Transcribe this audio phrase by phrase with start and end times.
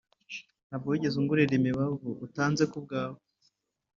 [0.67, 3.19] nta bwo wigeze ungurira imibavu utanze ku byawe,